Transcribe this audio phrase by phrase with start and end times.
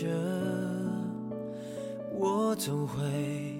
[0.00, 0.06] 着，
[2.12, 3.55] 我总会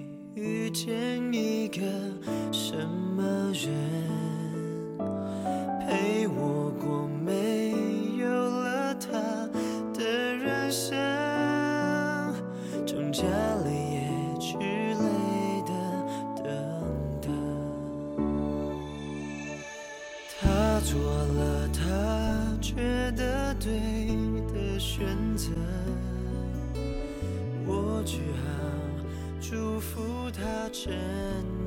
[28.07, 28.47] 只好
[29.41, 30.95] 祝福他真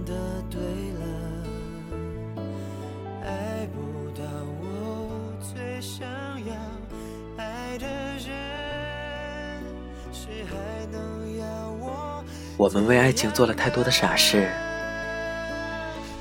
[0.06, 0.14] 的
[0.48, 0.58] 对
[0.98, 1.04] 了。
[3.22, 4.22] 爱不到
[4.58, 6.09] 我最想
[6.46, 6.54] 要
[7.37, 8.32] 爱的人，
[10.10, 11.45] 谁还能要
[11.78, 12.24] 我？
[12.56, 14.48] 我们为爱情做了太多的傻事，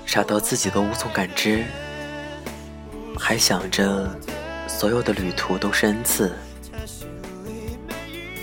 [0.06, 1.64] 傻到自己都无从感知，
[3.18, 4.14] 还想着
[4.68, 6.36] 所有的旅途都是恩赐，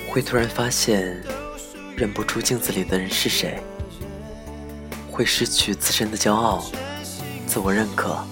[0.09, 1.23] 会突然发现
[1.97, 3.59] 认不出镜子里的人是谁，
[5.11, 6.63] 会失去自身的骄傲、
[7.47, 8.23] 自我认可，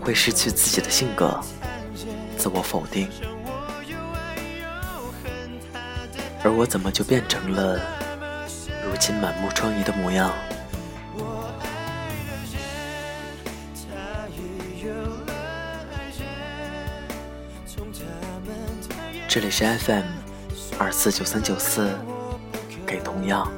[0.00, 1.38] 会失去自己的性格、
[2.38, 3.06] 自我否定，
[6.42, 7.78] 而我怎么就变成了？
[8.82, 10.32] 如今满目疮痍的模样。
[19.28, 20.04] 这里是 FM
[20.78, 21.90] 二四九三九四，
[23.22, 23.48] 同样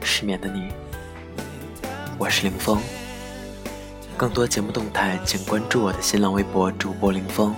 [0.00, 0.72] 失眠的你，
[2.16, 2.80] 我是林峰。
[4.16, 7.54] 更多节目动态，请关注我的新浪微博主播林峰。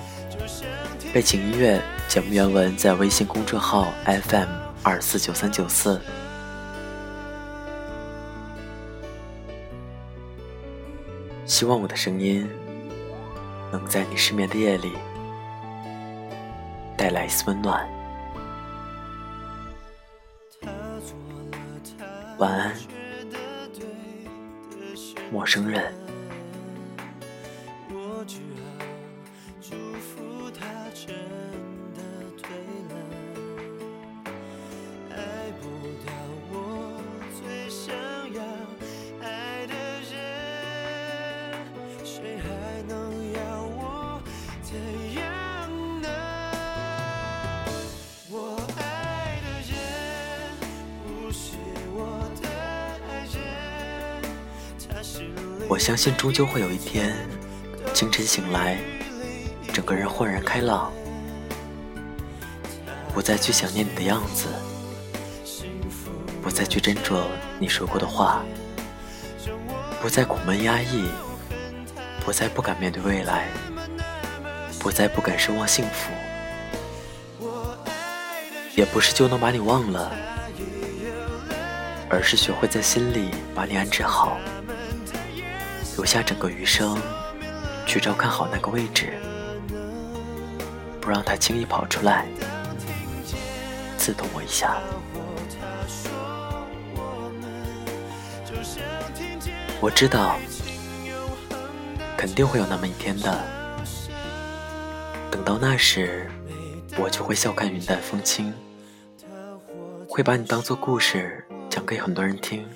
[1.14, 4.48] 背景音乐、节目原文在微信公众号 FM
[4.82, 6.00] 二四九三九四。
[11.46, 12.44] 希望我的声音
[13.70, 14.94] 能在你失眠的夜里
[16.96, 17.88] 带来一丝温暖。
[22.40, 22.74] 晚安，
[25.30, 25.99] 陌生人。
[55.70, 57.14] 我相信，终究会有一天，
[57.94, 58.76] 清晨醒来，
[59.72, 60.92] 整个人豁然开朗，
[63.14, 64.48] 不再去想念你的样子，
[66.42, 67.22] 不再去斟酌
[67.60, 68.42] 你说过的话，
[70.02, 71.04] 不再苦闷压抑，
[72.24, 73.46] 不再不敢面对未来，
[74.80, 76.10] 不再不敢奢望幸福，
[78.74, 80.10] 也不是就能把你忘了，
[82.08, 84.36] 而是学会在心里把你安置好。
[86.00, 86.96] 留下整个余生，
[87.84, 89.18] 去照看好那个位置，
[90.98, 92.26] 不让他轻易跑出来，
[93.98, 94.78] 刺痛我一下。
[99.78, 100.38] 我知道，
[102.16, 103.38] 肯定会有那么一天的。
[105.30, 106.30] 等到那时，
[106.96, 108.54] 我就会笑看云淡风轻，
[110.08, 112.66] 会把你当做故事讲给很多人听，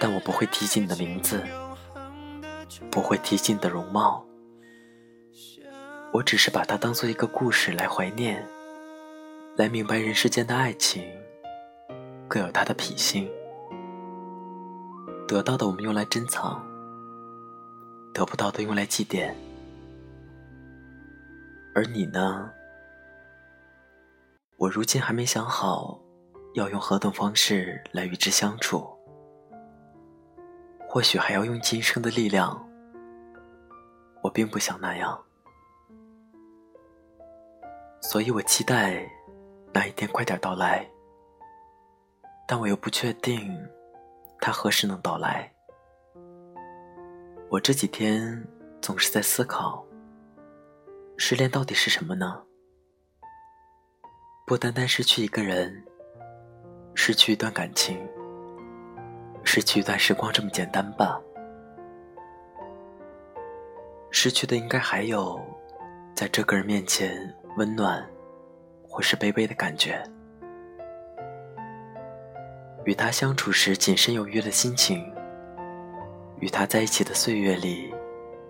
[0.00, 1.40] 但我不会提及你的名字。
[2.90, 4.24] 不会提起你的容貌，
[6.12, 8.46] 我只是把它当做一个故事来怀念，
[9.56, 11.04] 来明白人世间的爱情
[12.28, 13.30] 各有它的脾性。
[15.28, 16.64] 得到的我们用来珍藏，
[18.14, 19.34] 得不到的用来祭奠。
[21.74, 22.50] 而你呢？
[24.56, 26.00] 我如今还没想好
[26.54, 28.95] 要用何等方式来与之相处。
[30.96, 32.58] 或许还要用今生的力量，
[34.22, 35.22] 我并不想那样，
[38.00, 39.06] 所以我期待
[39.74, 40.88] 那一天快点到来，
[42.48, 43.54] 但我又不确定
[44.40, 45.52] 它何时能到来。
[47.50, 48.42] 我这几天
[48.80, 49.84] 总是在思考，
[51.18, 52.42] 失恋到底是什么呢？
[54.46, 55.84] 不单单失去一个人，
[56.94, 58.00] 失去一段感情。
[59.46, 61.18] 失去一段时光这么简单吧？
[64.10, 65.40] 失去的应该还有，
[66.14, 68.04] 在这个人面前温暖，
[68.82, 70.02] 或是卑微的感觉。
[72.84, 75.10] 与他相处时谨慎有约的心情，
[76.40, 77.94] 与他在一起的岁月里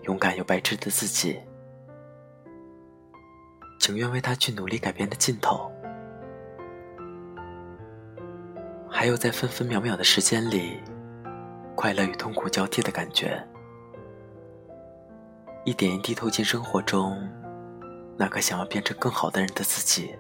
[0.03, 1.41] 勇敢又白痴的自己，
[3.79, 5.71] 情愿为他去努力改变的尽头。
[9.07, 10.83] 还有在分分秒秒的时间里，
[11.77, 13.41] 快乐与痛苦交替的感觉，
[15.65, 17.17] 一点一滴投进生活中，
[18.19, 20.13] 那个想要变成更好的人的自己，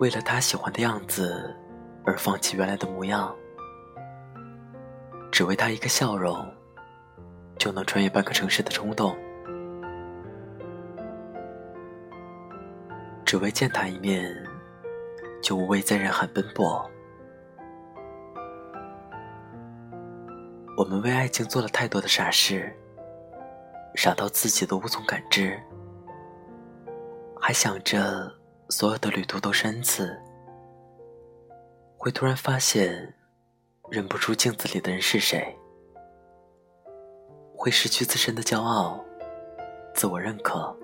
[0.00, 1.56] 为了他喜欢的样子
[2.04, 3.34] 而放弃原来的模样，
[5.32, 6.46] 只为他一个笑容，
[7.56, 9.16] 就能穿越半个城市的冲动，
[13.24, 14.36] 只为见他一面。
[15.46, 16.84] 就无畏在人海奔波。
[20.76, 22.76] 我们为爱情做了太多的傻事，
[23.94, 25.56] 傻到自己都无从感知，
[27.40, 28.28] 还想着
[28.70, 30.20] 所有的旅途都是恩赐，
[31.96, 33.14] 会突然发现
[33.88, 35.56] 认不出镜子里的人是谁，
[37.56, 39.00] 会失去自身的骄傲、
[39.94, 40.76] 自我认可，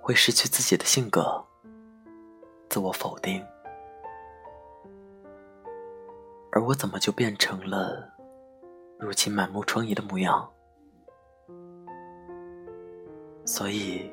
[0.00, 1.44] 会失去自己的性格。
[2.72, 3.44] 自我否定，
[6.52, 8.10] 而我怎么就变成了
[8.98, 10.50] 如今满目疮痍的模样？
[13.44, 14.10] 所以，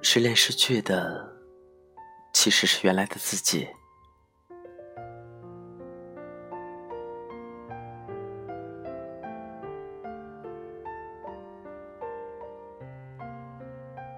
[0.00, 1.28] 失恋失去的
[2.32, 3.68] 其实是原来的自己。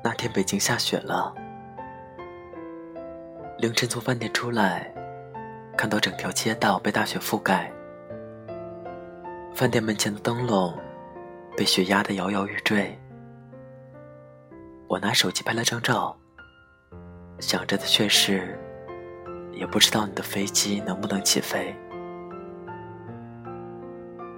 [0.03, 1.35] 那天北京下雪了。
[3.57, 4.93] 凌晨从饭店出来，
[5.77, 7.73] 看到整条街道被大雪覆盖，
[9.55, 10.77] 饭店门前的灯笼
[11.57, 12.99] 被雪压得摇摇欲坠。
[14.89, 16.17] 我拿手机拍了张照，
[17.39, 18.59] 想着的却是，
[19.53, 21.75] 也不知道你的飞机能不能起飞。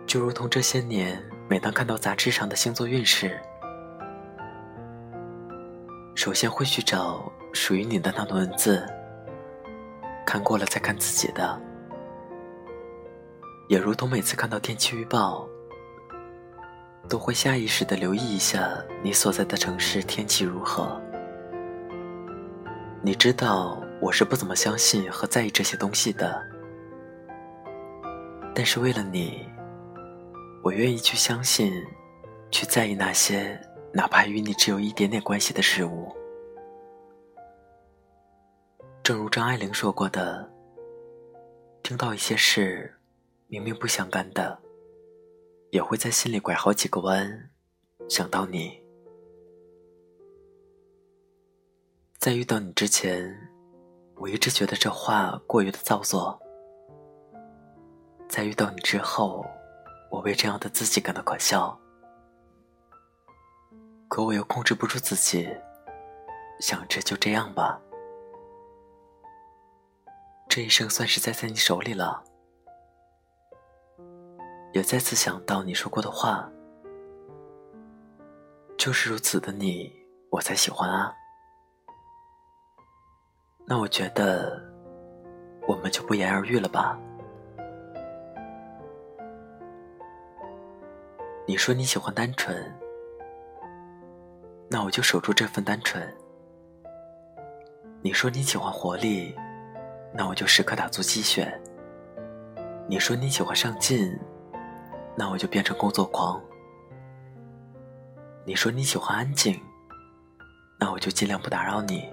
[0.06, 3.40] 就如同这些年，每当看到杂志上的星座运势，
[6.14, 8.86] 首先会去找属于你的那段文字。
[10.26, 11.58] 看过了再看自己的，
[13.68, 15.48] 也如同每次看到天气预报，
[17.08, 18.68] 都会下意识的留意一下
[19.04, 21.00] 你所在的城市天气如何。
[23.02, 26.42] 你知道我是不怎么相信和在意这些东西的，
[28.52, 29.46] 但是为了你，
[30.64, 31.72] 我愿意去相信，
[32.50, 33.60] 去在意那些
[33.92, 36.12] 哪怕与你只有一点点关系的事物。
[39.06, 40.50] 正如张爱玲说过的
[41.84, 42.92] ：“听到一些事，
[43.46, 44.60] 明明不相干的，
[45.70, 47.48] 也会在心里拐好几个弯，
[48.08, 48.82] 想到你。
[52.18, 53.32] 在遇到你之前，
[54.16, 56.36] 我一直觉得这话过于的造作；
[58.28, 59.46] 在遇到你之后，
[60.10, 61.78] 我为这样的自己感到可笑。
[64.08, 65.48] 可我又控制不住自己，
[66.58, 67.80] 想着就这样吧。”
[70.56, 72.24] 这一生算是栽在你手里了，
[74.72, 76.50] 也再次想到你说过的话，
[78.78, 79.92] 就是如此的你，
[80.30, 81.14] 我才喜欢啊。
[83.66, 84.58] 那我觉得，
[85.68, 86.98] 我们就不言而喻了吧。
[91.46, 92.74] 你说你喜欢单纯，
[94.70, 96.16] 那我就守住这份单纯。
[98.00, 99.36] 你说你喜欢活力。
[100.14, 101.52] 那我就时刻打足鸡血。
[102.88, 104.18] 你说你喜欢上进，
[105.16, 106.40] 那我就变成工作狂。
[108.44, 109.60] 你说你喜欢安静，
[110.78, 112.08] 那我就尽量不打扰你。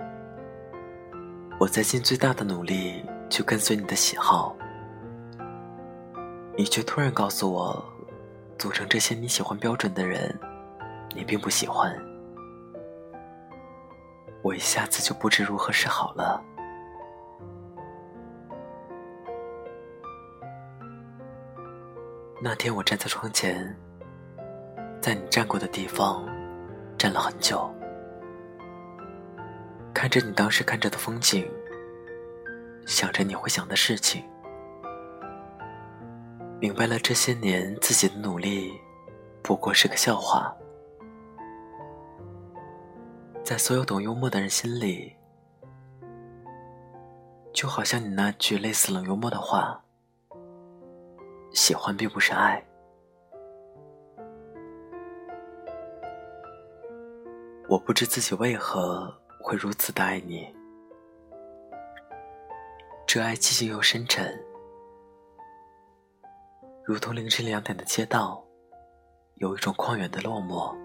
[1.60, 4.56] 我在尽最大的努力去跟随你的喜好，
[6.58, 7.86] 你却突然告诉我，
[8.58, 10.38] 组成这些你喜欢标准的人，
[11.16, 11.96] 你并不喜欢。
[14.42, 16.44] 我一下子就不知如何是好了。
[22.46, 23.74] 那天我站在窗前，
[25.00, 26.28] 在你站过的地方
[26.98, 27.74] 站了很久，
[29.94, 31.50] 看着你当时看着的风景，
[32.86, 34.22] 想着你会想的事情，
[36.60, 38.74] 明白了这些年自己的努力
[39.42, 40.54] 不过是个笑话，
[43.42, 45.16] 在所有懂幽默的人心里，
[47.54, 49.80] 就好像你那句类似冷幽默的话。
[51.54, 52.62] 喜欢并不是爱，
[57.70, 60.52] 我不知自己为何会如此的爱你，
[63.06, 64.28] 这爱寂静又深沉，
[66.84, 68.44] 如同凌晨两点的街道，
[69.36, 70.76] 有一种旷远的落寞。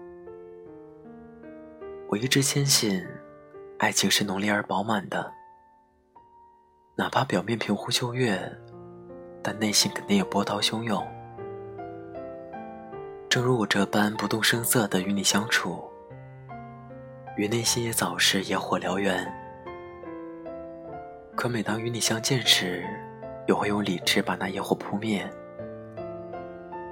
[2.09, 3.03] 我一直坚信，
[3.79, 5.33] 爱情是浓烈而饱满的，
[6.95, 8.55] 哪怕表面平湖秋月，
[9.41, 11.05] 但内心肯定有波涛汹涌。
[13.29, 15.83] 正如我这般不动声色的与你相处，
[17.37, 19.25] 与内心也早是野火燎原。
[21.35, 22.83] 可每当与你相见时，
[23.47, 25.29] 又会用理智把那野火扑灭，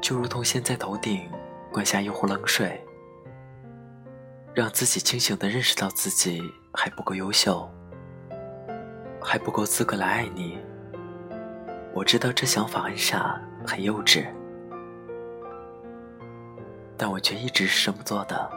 [0.01, 1.29] 就如同现在头顶
[1.71, 2.81] 灌下一壶冷水。
[4.53, 6.41] 让自己清醒的认识到自己
[6.73, 7.69] 还不够优秀，
[9.21, 10.57] 还不够资格来爱你。
[11.97, 14.27] 我知道这想法很傻，很幼稚，
[16.95, 18.51] 但我却一直是这么做的。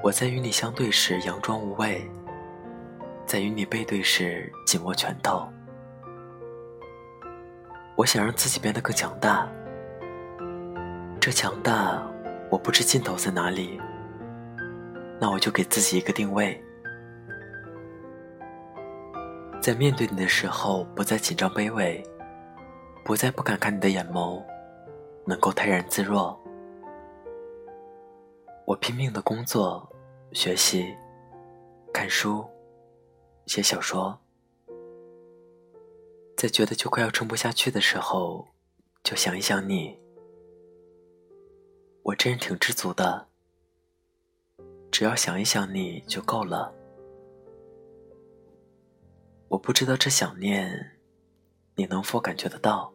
[0.00, 2.08] 我在与你相对时佯装无畏，
[3.26, 5.48] 在与你背对时紧握拳头。
[7.96, 9.48] 我想让自己变得更强大。
[11.20, 12.00] 这强大，
[12.48, 13.80] 我不知尽头在哪里。
[15.20, 16.63] 那我就给自己一个定位，
[19.64, 22.04] 在面对你的时候，不再紧张卑微，
[23.02, 24.44] 不再不敢看你的眼眸，
[25.24, 26.38] 能够泰然自若。
[28.66, 29.90] 我拼命的工作、
[30.32, 30.94] 学习、
[31.94, 32.44] 看书、
[33.46, 34.18] 写小说，
[36.36, 38.46] 在觉得就快要撑不下去的时候，
[39.02, 39.98] 就想一想你。
[42.02, 43.28] 我真是挺知足的，
[44.90, 46.70] 只要想一想你就够了。
[49.48, 50.98] 我不知道这想念，
[51.74, 52.92] 你能否感觉得到？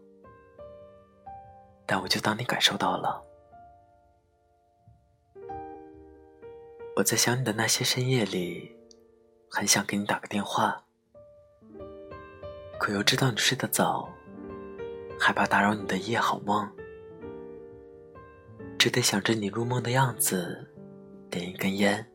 [1.86, 3.24] 但我就当你感受到了。
[6.96, 8.76] 我在想你的那些深夜里，
[9.50, 10.84] 很想给你打个电话，
[12.78, 14.10] 可又知道你睡得早，
[15.18, 16.70] 害怕打扰你的夜好梦。
[18.78, 20.70] 只得想着你入梦的样子，
[21.30, 22.09] 点一根烟。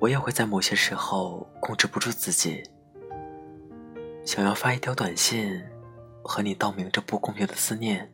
[0.00, 2.62] 我也会在某些时候控制不住自己，
[4.24, 5.62] 想要发一条短信，
[6.22, 8.10] 和你道明这不公平的思念。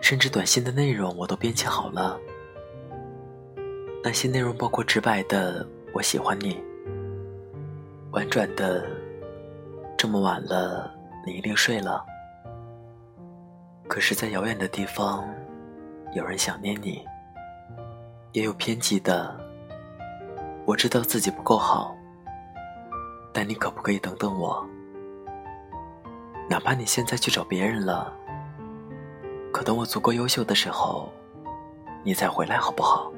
[0.00, 2.16] 甚至短信的内容我都编辑好了，
[4.04, 6.62] 那些内容包括直白的“我喜欢你”，
[8.12, 8.86] 婉转的
[9.98, 10.88] “这么晚了，
[11.26, 12.06] 你一定睡了”。
[13.88, 15.28] 可是，在遥远的地方，
[16.14, 17.04] 有人想念你；
[18.30, 19.44] 也有偏激的。
[20.66, 21.96] 我知道自己不够好，
[23.32, 24.66] 但你可不可以等等我？
[26.50, 28.12] 哪怕你现在去找别人了，
[29.52, 31.08] 可等我足够优秀的时候，
[32.02, 33.12] 你再回来好不好？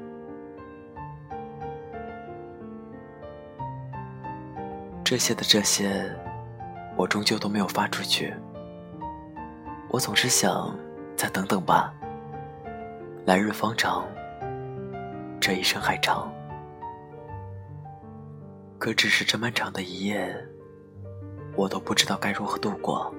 [5.03, 6.07] 这些的这些，
[6.95, 8.31] 我终究都没有发出去。
[9.89, 10.71] 我总是想，
[11.15, 11.91] 再等等吧。
[13.25, 14.05] 来日方长，
[15.39, 16.31] 这一生还长。
[18.79, 20.33] 可只是这漫长的一夜，
[21.55, 23.13] 我都不知道该如何度过。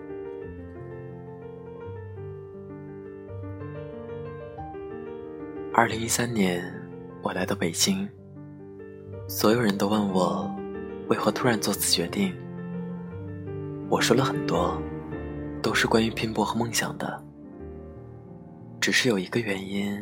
[5.72, 6.64] 二零一三年，
[7.22, 8.08] 我来到北京，
[9.28, 10.50] 所有人都问我，
[11.08, 12.34] 为何突然做此决定。
[13.88, 14.80] 我说了很多。
[15.62, 17.22] 都是关于拼搏和梦想的，
[18.80, 19.94] 只是有一个原因，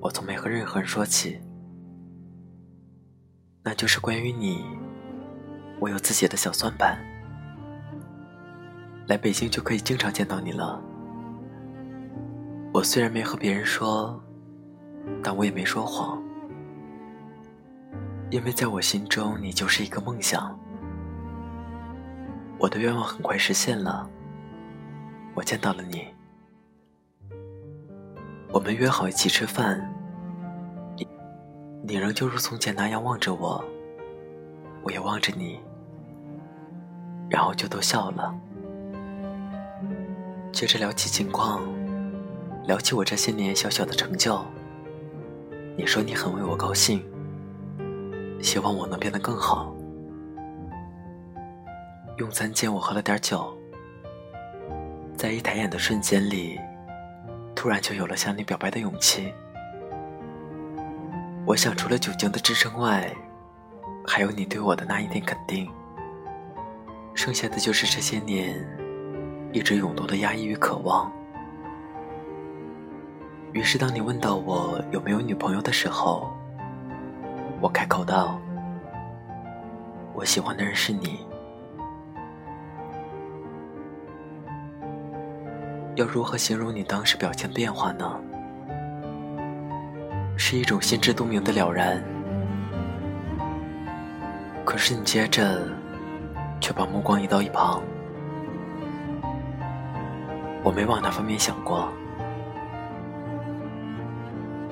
[0.00, 1.38] 我从没和任何人说起，
[3.66, 4.62] 那就是关于你，
[5.80, 6.98] 我有自己的小算盘，
[9.06, 10.78] 来北京就可以经常见到你了。
[12.74, 14.22] 我虽然没和别人说，
[15.22, 16.22] 但我也没说谎，
[18.28, 20.60] 因为在我心中，你就是一个梦想。
[22.58, 24.06] 我的愿望很快实现了。
[25.34, 26.06] 我见到了你，
[28.52, 29.93] 我们约好一起吃饭。
[31.86, 33.62] 你仍旧如从前那样望着我，
[34.82, 35.60] 我也望着你，
[37.28, 38.34] 然后就都笑了。
[40.50, 41.60] 接着聊起近况，
[42.66, 44.42] 聊起我这些年小小的成就。
[45.76, 47.04] 你说你很为我高兴，
[48.40, 49.70] 希望我能变得更好。
[52.16, 53.54] 用餐间我喝了点酒。
[55.18, 56.58] 在一抬眼的瞬间里，
[57.54, 59.34] 突然就有了向你表白的勇气。
[61.46, 63.14] 我想除了酒精的支撑外
[64.06, 65.70] 还有你对我的那一点肯定。
[67.14, 68.56] 剩下的就是这些年
[69.52, 71.12] 一直涌动的压抑与渴望。
[73.52, 76.32] 于是当你问到我有没有女朋友的时候
[77.60, 78.40] 我开口道
[80.12, 81.26] 我喜欢的人是你。
[85.94, 88.20] 要如何形容你当时表情变化呢？
[90.36, 92.02] 是一种心知肚明的了然。
[94.64, 95.68] 可是你接着
[96.60, 97.82] 却把目光移到一旁，
[100.62, 101.88] 我没往那方面想过。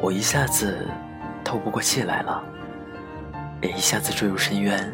[0.00, 0.88] 我一下子
[1.44, 2.42] 透不过气来了，
[3.60, 4.92] 也一下子坠入深渊，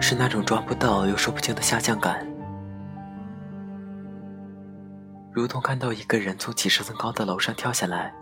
[0.00, 2.24] 是那种抓不到又说不清的下降感，
[5.32, 8.12] 如同看到一个人从几十层高的楼上跳下来，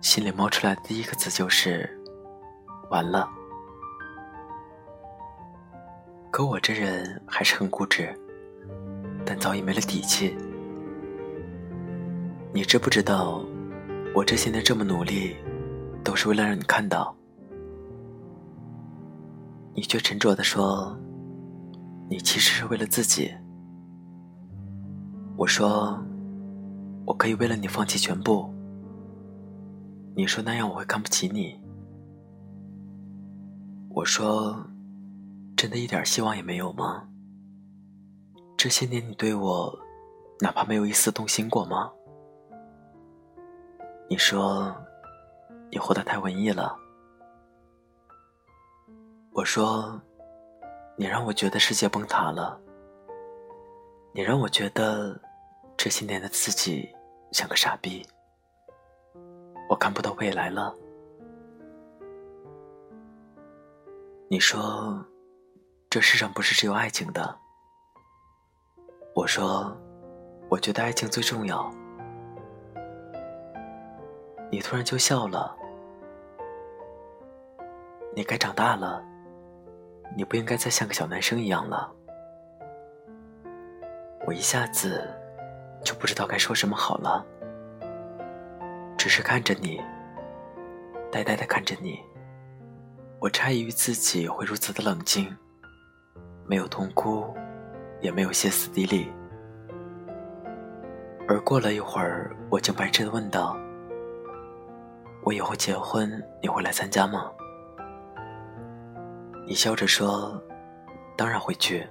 [0.00, 1.88] 心里冒出来的第一个字就是
[2.90, 3.28] “完了”。
[6.30, 8.14] 可我这人还是很固执，
[9.26, 10.36] 但早已没了底气。
[12.52, 13.42] 你知不知道？
[14.14, 15.36] 我这些年这么努力，
[16.02, 17.14] 都是为了让你看到，
[19.74, 20.96] 你却沉着的说，
[22.08, 23.32] 你其实是为了自己。
[25.36, 26.02] 我说，
[27.04, 28.52] 我可以为了你放弃全部。
[30.18, 31.56] 你说那样我会看不起你。
[33.88, 34.66] 我说，
[35.56, 37.08] 真的一点希望也没有吗？
[38.56, 39.78] 这些年你对我，
[40.40, 41.92] 哪怕没有一丝动心过吗？
[44.10, 44.74] 你说，
[45.70, 46.76] 你活得太文艺了。
[49.30, 50.02] 我说，
[50.96, 52.60] 你让我觉得世界崩塌了。
[54.12, 55.16] 你让我觉得
[55.76, 56.88] 这些年的自己
[57.30, 58.04] 像个傻逼。
[59.68, 60.74] 我看不到未来了。
[64.28, 65.04] 你说，
[65.88, 67.38] 这世上不是只有爱情的。
[69.14, 69.76] 我说，
[70.48, 71.70] 我觉得爱情最重要。
[74.50, 75.54] 你突然就笑了，
[78.14, 79.04] 你该长大了，
[80.16, 81.92] 你不应该再像个小男生一样了。
[84.26, 85.06] 我一下子
[85.84, 87.26] 就不知道该说什么好了，
[88.98, 89.80] 只是看着你，
[91.10, 92.00] 呆呆的看着你。
[93.20, 95.34] 我诧异于自己会如此的冷静，
[96.46, 97.32] 没有痛哭，
[98.00, 99.08] 也没有歇斯底里。
[101.28, 103.56] 而过了一会儿，我竟白痴的问道。
[105.22, 106.10] 我以后结婚，
[106.42, 107.30] 你会来参加吗？
[109.46, 110.42] 你笑着说
[111.16, 111.86] ：“当然会去。”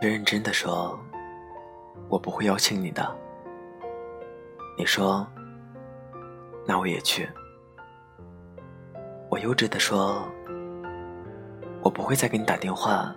[0.00, 0.98] 认真的说
[2.08, 3.14] ：“我不会邀请你的。”
[4.78, 5.26] 你说
[6.66, 7.28] ：“那我也去。”
[9.30, 10.26] 我幼稚的说
[11.82, 13.14] ：“我不会再给你打电话、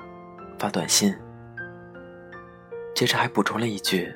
[0.58, 1.16] 发短信。”
[2.96, 4.14] 接着还补充了一句：“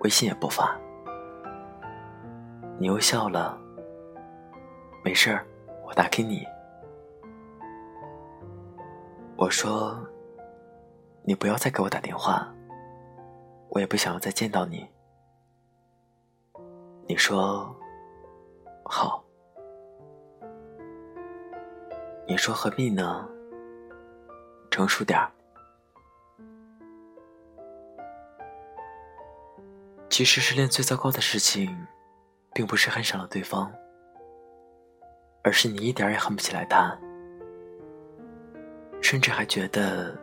[0.00, 0.76] 微信也不发。”
[2.78, 3.58] 你又笑了。
[5.04, 5.44] 没事儿，
[5.84, 6.46] 我打给你。
[9.36, 9.98] 我说
[11.26, 12.48] ：“你不要再给我打电话，
[13.70, 14.88] 我也不想要再见到你。”
[17.08, 17.74] 你说
[18.92, 19.24] ：“好。”
[22.28, 23.26] 你说何必呢？
[24.70, 25.30] 成熟点儿。
[30.10, 31.86] 其实失恋最糟糕的事情，
[32.52, 33.72] 并不是恨上了对方。
[35.42, 36.96] 而是你一点也恨不起来他，
[39.00, 40.16] 甚至还觉得，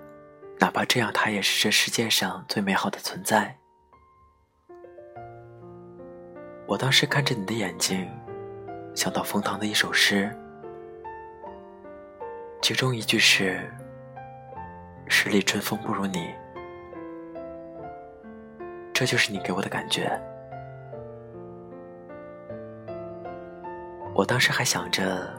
[0.60, 3.58] 哪怕这样，他也是这世界上最美好的存在。
[6.66, 8.10] 我当时看着你的眼睛，
[9.00, 10.30] 想到冯唐的一首诗，
[12.62, 13.72] 其中一句是
[15.08, 16.36] “十里春风不如你”，
[18.92, 20.12] 这就是你给我的感觉。
[24.14, 25.34] 我当时还想着，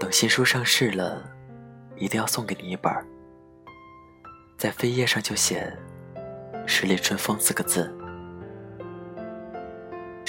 [0.00, 1.22] 等新书上市了，
[1.94, 2.92] 一定要送给你一本
[4.56, 5.72] 在扉页上就写
[6.66, 7.96] “十里春风”四个字，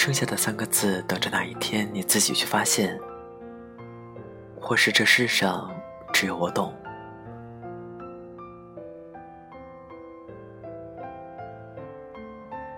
[0.09, 2.99] 剩下的三个字等着哪一天你自己去发现，
[4.59, 5.69] 或是这世上
[6.11, 6.73] 只有我懂。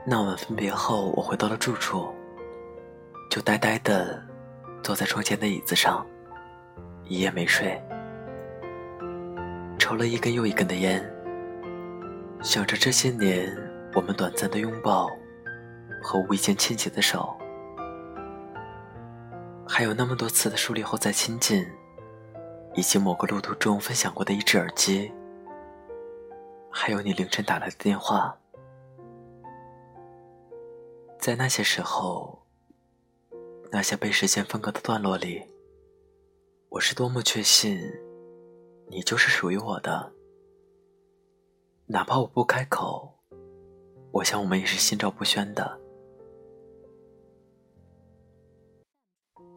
[0.05, 2.13] 那晚分别后，我回到了住处，
[3.29, 4.21] 就呆呆的。
[4.83, 6.05] 坐在窗前的椅子上，
[7.05, 7.81] 一夜没睡，
[9.79, 11.01] 抽了一根又一根的烟，
[12.41, 13.57] 想着这些年
[13.93, 15.09] 我们短暂的拥抱
[16.01, 17.37] 和无意间牵起的手，
[19.67, 21.65] 还有那么多次的疏离后再亲近，
[22.75, 25.11] 以及某个路途中分享过的一只耳机，
[26.69, 28.37] 还有你凌晨打来的电话，
[31.19, 32.39] 在那些时候。
[33.73, 35.41] 那些被时间分割的段落里，
[36.67, 37.79] 我是多么确信，
[38.89, 40.11] 你就是属于我的。
[41.85, 43.17] 哪怕我不开口，
[44.11, 45.79] 我想我们也是心照不宣的。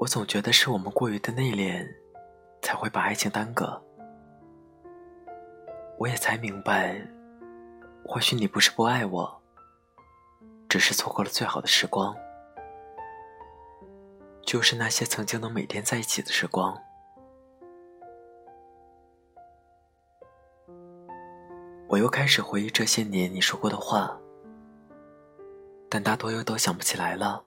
[0.04, 1.88] 我总觉得是我们过于的内敛，
[2.60, 3.82] 才会把爱情耽搁。
[5.98, 7.00] 我也才明白，
[8.04, 9.42] 或许你不是不爱我，
[10.68, 12.14] 只是错过了最好的时光，
[14.42, 16.78] 就是那些曾经能每天在一起的时光。
[21.88, 24.14] 我又开始回忆这些年你说过的话，
[25.88, 27.42] 但大多又都想不起来了。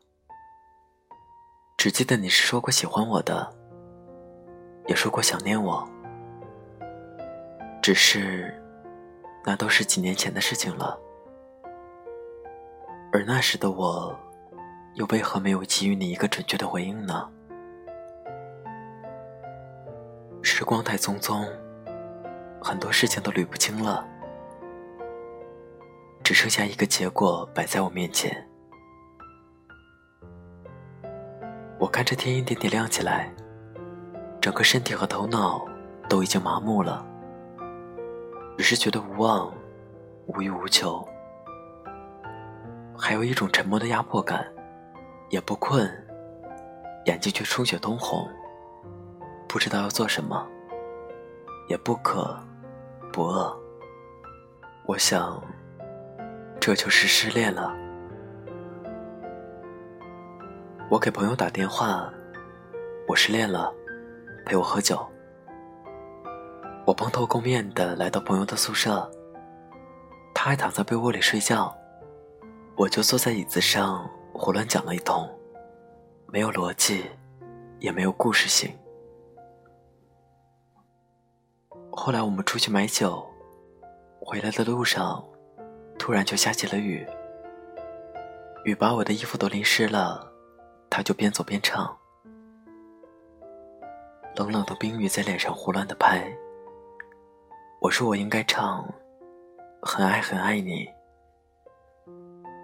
[1.77, 3.53] 只记得你是说过喜欢我的，
[4.87, 5.87] 也说过想念我，
[7.83, 8.51] 只是
[9.45, 10.99] 那都是几年前的事情了。
[13.13, 14.17] 而那时的我，
[14.95, 17.29] 又为何没有给予你一个准确的回应呢？
[20.41, 21.47] 时光太匆匆，
[22.59, 24.03] 很多事情都捋不清了，
[26.23, 28.49] 只剩下一个结果摆在我面前。
[31.79, 33.31] 我看着天一点点亮起来，
[34.41, 35.65] 整个身体和头脑
[36.09, 37.05] 都已经麻木了，
[38.57, 39.53] 只是觉得无望、
[40.25, 41.07] 无欲无求，
[42.97, 44.45] 还有一种沉默的压迫感。
[45.29, 45.85] 也不困，
[47.05, 48.25] 眼睛却充血通红，
[49.45, 50.47] 不知道要做什么，
[51.67, 52.41] 也不渴
[53.11, 53.53] 不饿。
[54.85, 55.43] 我想，
[56.61, 57.75] 这就是失恋了。
[60.89, 62.09] 我给朋友打电话，
[63.09, 63.73] 我失恋了，
[64.45, 65.05] 陪我喝酒。
[66.85, 69.11] 我蓬头垢面的来到朋友的宿舍，
[70.33, 71.75] 他还躺在被窝里睡觉，
[72.77, 75.29] 我就坐在椅子上胡乱讲了一通，
[76.27, 77.03] 没有逻辑，
[77.79, 78.73] 也没有故事性。
[81.91, 83.27] 后来我们出去买酒，
[84.21, 85.21] 回来的路上，
[85.99, 87.05] 突然就下起了雨，
[88.63, 90.31] 雨把我的衣服都淋湿了。
[90.89, 91.95] 他就边走边唱，
[94.35, 96.35] 冷冷的冰雨在脸上胡乱的拍。
[97.79, 98.83] 我说我应该唱，
[99.81, 100.87] 很爱很爱你，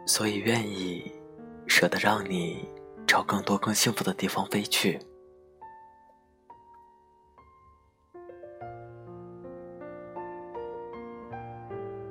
[0.07, 1.11] 所以愿意
[1.67, 2.67] 舍得让你
[3.05, 4.99] 朝更多更幸福的地方飞去。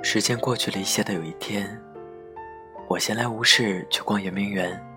[0.04, 1.80] 时间过去了一些的有一天，
[2.88, 4.91] 我闲来无事去逛圆明园。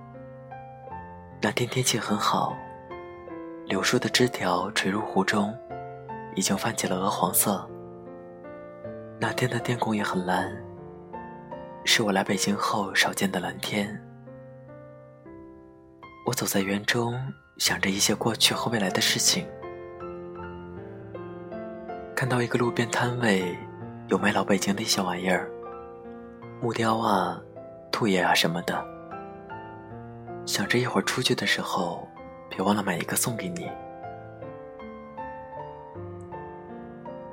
[1.42, 2.58] 那天天气很好，
[3.68, 5.56] 柳树的枝条垂入湖中，
[6.36, 7.70] 已经泛起了鹅黄色。
[9.20, 10.52] 那天的天空也很蓝，
[11.84, 14.02] 是我来北京后少见的蓝天。
[16.26, 17.14] 我走在园中，
[17.58, 19.46] 想着一些过去和未来的事情。
[22.16, 23.56] 看到一个路边摊位，
[24.08, 25.48] 有卖老北京的一些玩意儿，
[26.60, 27.40] 木雕啊、
[27.92, 28.95] 兔爷啊什么的。
[30.46, 32.08] 想着一会儿出去的时候，
[32.50, 33.70] 别忘了买一个送给你。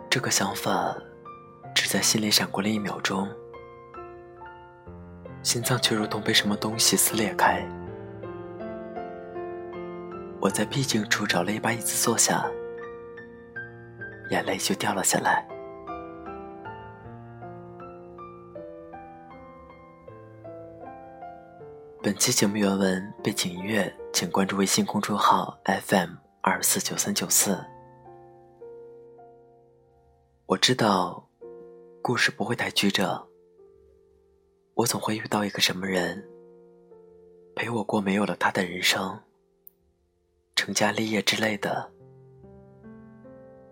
[0.09, 0.97] 这个想法
[1.75, 3.29] 只在心里闪过了一秒钟，
[5.43, 7.63] 心脏却如同被什么东西撕裂开。
[10.41, 12.45] 我在僻静处找了一把椅子坐下，
[14.31, 15.47] 眼泪就掉了下来。
[22.03, 27.57] 本期节目原文背景音乐，请关注微信公众号 FM 二四九三九四。
[30.47, 31.25] 我知道，
[32.03, 33.25] 故事不会太曲折。
[34.75, 36.29] 我总会遇到一个什么人，
[37.55, 39.21] 陪我过没有了他的人生，
[40.57, 41.89] 成家立业之类的，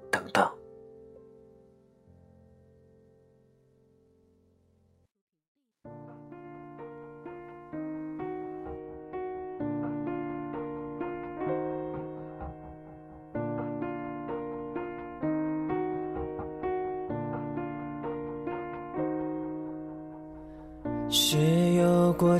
[0.08, 0.48] 等等。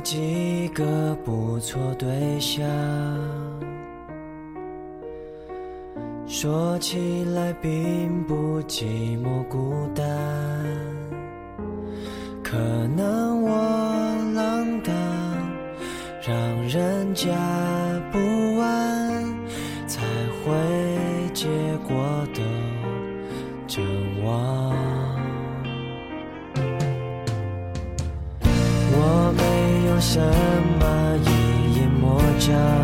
[0.03, 2.65] 几个不错对象，
[6.25, 8.83] 说起来并不寂
[9.21, 10.05] 寞孤单，
[12.43, 12.57] 可
[12.95, 13.51] 能我
[14.33, 14.93] 浪荡，
[16.27, 16.35] 让
[16.67, 17.29] 人家
[18.11, 18.17] 不
[18.59, 19.23] 安，
[19.87, 20.01] 才
[20.43, 20.51] 会
[21.33, 21.47] 结
[21.87, 22.25] 果
[30.01, 32.80] 什么一眼莫障？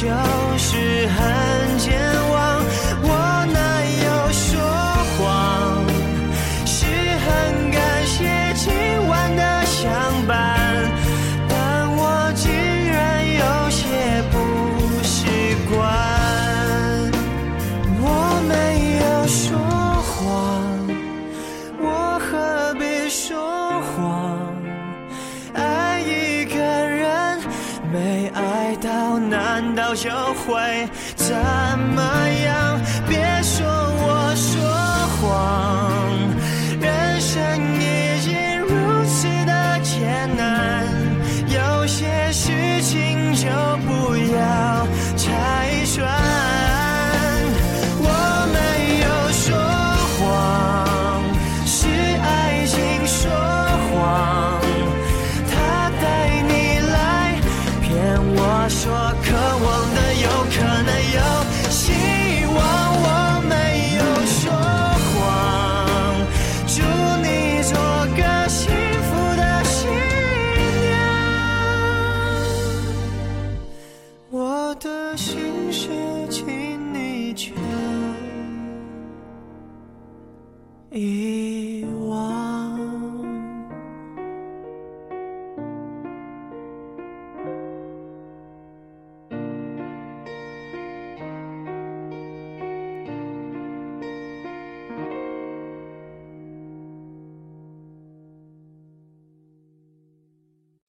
[0.00, 0.49] 就